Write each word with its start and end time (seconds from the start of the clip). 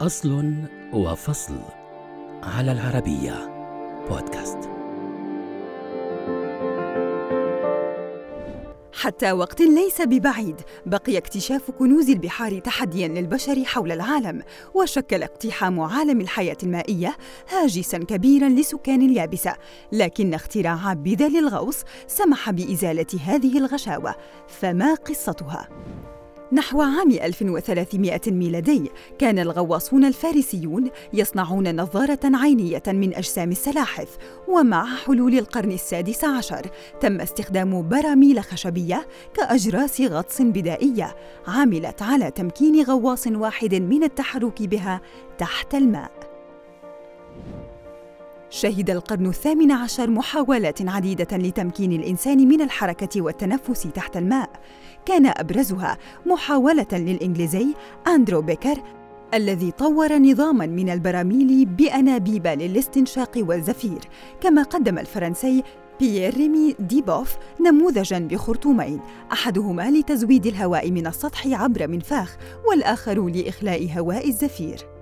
أصل 0.00 0.54
وفصل 0.92 1.58
على 2.42 2.72
العربية 2.72 3.34
بودكاست. 4.10 4.58
حتى 8.92 9.32
وقت 9.32 9.60
ليس 9.60 10.02
ببعيد 10.02 10.56
بقي 10.86 11.18
اكتشاف 11.18 11.70
كنوز 11.70 12.10
البحار 12.10 12.58
تحديا 12.58 13.08
للبشر 13.08 13.64
حول 13.64 13.92
العالم 13.92 14.42
وشكل 14.74 15.22
اقتحام 15.22 15.80
عالم 15.80 16.20
الحياة 16.20 16.56
المائية 16.62 17.16
هاجسا 17.48 17.98
كبيرا 17.98 18.48
لسكان 18.48 19.02
اليابسة. 19.02 19.56
لكن 19.92 20.34
اختراع 20.34 20.92
بدل 20.92 21.36
الغوص 21.38 21.84
سمح 22.06 22.50
بإزالة 22.50 23.20
هذه 23.24 23.58
الغشاوة 23.58 24.14
فما 24.48 24.94
قصتها؟ 24.94 25.68
نحو 26.52 26.82
عام 26.82 27.10
1300 27.10 28.20
ميلادي 28.26 28.90
كان 29.18 29.38
الغواصون 29.38 30.04
الفارسيون 30.04 30.90
يصنعون 31.12 31.80
نظارة 31.80 32.18
عينية 32.24 32.82
من 32.86 33.14
أجسام 33.14 33.50
السلاحف 33.50 34.16
ومع 34.48 34.96
حلول 34.96 35.38
القرن 35.38 35.72
السادس 35.72 36.24
عشر 36.24 36.66
تم 37.00 37.20
استخدام 37.20 37.88
براميل 37.88 38.40
خشبية 38.40 39.06
كأجراس 39.34 40.00
غطس 40.00 40.42
بدائية 40.42 41.16
عملت 41.46 42.02
على 42.02 42.30
تمكين 42.30 42.82
غواص 42.82 43.26
واحد 43.26 43.74
من 43.74 44.04
التحرك 44.04 44.62
بها 44.62 45.00
تحت 45.38 45.74
الماء. 45.74 46.10
شهد 48.50 48.90
القرن 48.90 49.26
الثامن 49.26 49.72
عشر 49.72 50.10
محاولات 50.10 50.88
عديدة 50.88 51.36
لتمكين 51.36 51.92
الإنسان 51.92 52.48
من 52.48 52.60
الحركة 52.60 53.22
والتنفس 53.22 53.82
تحت 53.82 54.16
الماء. 54.16 54.50
كان 55.06 55.26
أبرزها 55.26 55.98
محاولة 56.26 56.86
للإنجليزي 56.92 57.66
أندرو 58.06 58.42
بيكر 58.42 58.82
الذي 59.34 59.70
طور 59.70 60.18
نظاما 60.18 60.66
من 60.66 60.90
البراميل 60.90 61.64
بأنابيب 61.64 62.46
للاستنشاق 62.46 63.30
والزفير. 63.36 64.00
كما 64.40 64.62
قدم 64.62 64.98
الفرنسي 64.98 65.62
بيير 66.00 66.34
ريمي 66.34 66.74
ديبوف 66.78 67.36
نموذجا 67.60 68.18
بخرطومين 68.18 69.00
أحدهما 69.32 69.90
لتزويد 69.90 70.46
الهواء 70.46 70.90
من 70.90 71.06
السطح 71.06 71.46
عبر 71.46 71.88
منفاخ 71.88 72.36
والآخر 72.68 73.28
لإخلاء 73.28 73.90
هواء 73.98 74.28
الزفير. 74.28 74.99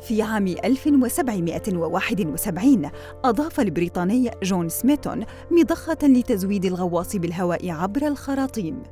في 0.00 0.22
عام 0.22 0.46
1771 0.46 2.90
أضاف 3.24 3.60
البريطاني 3.60 4.30
جون 4.42 4.68
سميتون 4.68 5.24
مضخة 5.50 5.98
لتزويد 6.02 6.64
الغواص 6.64 7.16
بالهواء 7.16 7.70
عبر 7.70 8.06
الخراطيم. 8.06 8.82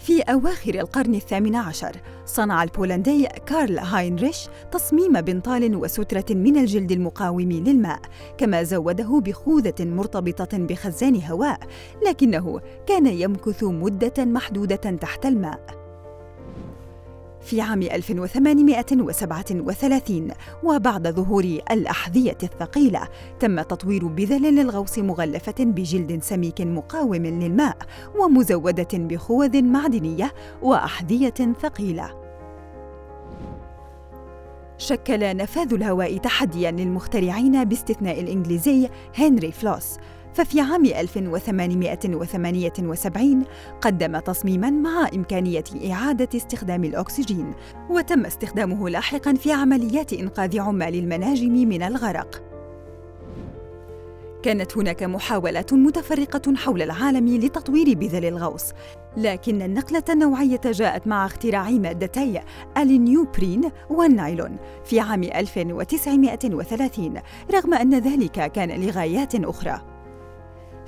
في 0.00 0.20
أواخر 0.20 0.74
القرن 0.74 1.14
الثامن 1.14 1.56
عشر 1.56 1.96
صنع 2.24 2.62
البولندي 2.62 3.28
كارل 3.46 3.78
هاينريش 3.78 4.48
تصميم 4.72 5.20
بنطال 5.20 5.76
وسترة 5.76 6.24
من 6.30 6.56
الجلد 6.56 6.92
المقاوم 6.92 7.52
للماء 7.52 8.00
كما 8.38 8.62
زوده 8.62 9.20
بخوذة 9.20 9.74
مرتبطة 9.80 10.58
بخزان 10.58 11.22
هواء 11.22 11.58
لكنه 12.06 12.60
كان 12.86 13.06
يمكث 13.06 13.64
مدة 13.64 14.24
محدودة 14.24 14.76
تحت 14.76 15.26
الماء 15.26 15.79
في 17.40 17.60
عام 17.60 17.82
1837 17.82 20.28
وبعد 20.64 21.08
ظهور 21.08 21.44
الأحذية 21.44 22.38
الثقيلة 22.42 23.08
تم 23.40 23.62
تطوير 23.62 24.06
بذل 24.06 24.54
للغوص 24.54 24.98
مغلفة 24.98 25.54
بجلد 25.58 26.22
سميك 26.22 26.60
مقاوم 26.60 27.14
للماء 27.14 27.76
ومزودة 28.18 28.88
بخوذ 28.92 29.62
معدنية 29.62 30.32
وأحذية 30.62 31.34
ثقيلة. 31.62 32.20
شكل 34.78 35.36
نفاذ 35.36 35.74
الهواء 35.74 36.16
تحدياً 36.16 36.70
للمخترعين 36.70 37.64
باستثناء 37.64 38.20
الإنجليزي 38.20 38.88
هنري 39.18 39.52
فلوس 39.52 39.96
ففي 40.34 40.60
عام 40.60 40.84
1878 40.84 43.44
قدم 43.80 44.18
تصميما 44.18 44.70
مع 44.70 45.08
إمكانية 45.14 45.64
إعادة 45.90 46.28
استخدام 46.34 46.84
الأكسجين 46.84 47.54
وتم 47.90 48.26
استخدامه 48.26 48.88
لاحقا 48.88 49.34
في 49.34 49.52
عمليات 49.52 50.12
إنقاذ 50.12 50.60
عمال 50.60 50.94
المناجم 50.94 51.52
من 51.52 51.82
الغرق 51.82 52.42
كانت 54.42 54.76
هناك 54.76 55.02
محاولات 55.02 55.72
متفرقة 55.72 56.54
حول 56.56 56.82
العالم 56.82 57.28
لتطوير 57.28 57.98
بذل 57.98 58.24
الغوص، 58.24 58.72
لكن 59.16 59.62
النقلة 59.62 60.02
النوعية 60.10 60.60
جاءت 60.64 61.06
مع 61.06 61.26
اختراع 61.26 61.70
مادتي 61.70 62.40
النيوبرين 62.76 63.70
والنايلون 63.90 64.56
في 64.84 65.00
عام 65.00 65.22
1930 65.22 67.14
رغم 67.54 67.74
أن 67.74 67.98
ذلك 67.98 68.52
كان 68.52 68.80
لغايات 68.80 69.34
أخرى. 69.34 69.89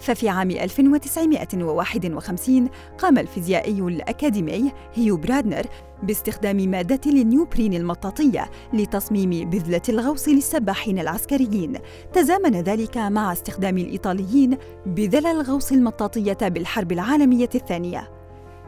ففي 0.03 0.29
عام 0.29 0.51
1951 0.51 2.69
قام 2.99 3.19
الفيزيائي 3.19 3.81
الأكاديمي 3.81 4.73
هيو 4.95 5.17
برادنر 5.17 5.67
باستخدام 6.03 6.57
مادة 6.57 7.01
النيوبرين 7.07 7.75
المطاطية 7.75 8.51
لتصميم 8.73 9.51
بذلة 9.51 9.83
الغوص 9.89 10.29
للسباحين 10.29 10.99
العسكريين. 10.99 11.79
تزامن 12.13 12.61
ذلك 12.61 12.97
مع 12.97 13.33
استخدام 13.33 13.79
الإيطاليين 13.79 14.57
بذل 14.87 15.27
الغوص 15.27 15.73
المطاطية 15.73 16.49
بالحرب 16.49 16.93
العالمية 16.93 17.51
الثانية. 17.55 18.11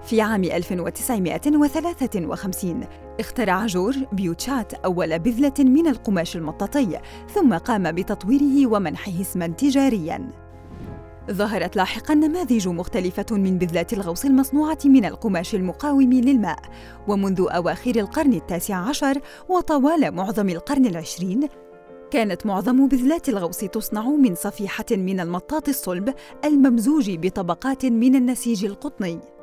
في 0.04 0.20
عام 0.20 0.44
1953 0.44 2.86
اخترع 3.20 3.66
جورج 3.66 3.98
بيوتشات 4.12 4.74
أول 4.74 5.18
بذلة 5.18 5.54
من 5.58 5.86
القماش 5.86 6.36
المطاطي 6.36 6.98
ثم 7.34 7.54
قام 7.54 7.92
بتطويره 7.92 8.66
ومنحه 8.66 9.20
اسما 9.20 9.46
تجارياً. 9.46 10.43
ظهرت 11.30 11.76
لاحقا 11.76 12.14
نماذج 12.14 12.68
مختلفة 12.68 13.26
من 13.30 13.58
بذلات 13.58 13.92
الغوص 13.92 14.24
المصنوعة 14.24 14.78
من 14.84 15.04
القماش 15.04 15.54
المقاوم 15.54 16.12
للماء 16.12 16.58
ومنذ 17.08 17.46
أواخر 17.50 17.96
القرن 17.96 18.32
التاسع 18.32 18.76
عشر 18.76 19.20
وطوال 19.48 20.10
معظم 20.14 20.48
القرن 20.48 20.86
العشرين 20.86 21.48
كانت 22.10 22.46
معظم 22.46 22.88
بذلات 22.88 23.28
الغوص 23.28 23.58
تصنع 23.58 24.08
من 24.08 24.34
صفيحة 24.34 24.84
من 24.90 25.20
المطاط 25.20 25.68
الصلب 25.68 26.14
الممزوج 26.44 27.10
بطبقات 27.10 27.86
من 27.86 28.14
النسيج 28.14 28.64
القطني. 28.64 29.33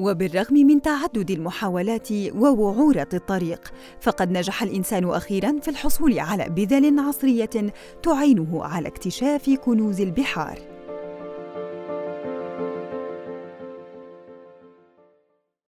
وبالرغم 0.00 0.54
من 0.54 0.82
تعدد 0.82 1.30
المحاولات 1.30 2.08
ووعورة 2.12 3.08
الطريق 3.14 3.72
فقد 4.00 4.30
نجح 4.30 4.62
الإنسان 4.62 5.10
أخيراً 5.10 5.56
في 5.62 5.68
الحصول 5.68 6.18
على 6.18 6.48
بذل 6.48 6.98
عصرية 6.98 7.72
تعينه 8.02 8.64
على 8.64 8.88
اكتشاف 8.88 9.50
كنوز 9.50 10.00
البحار. 10.00 10.79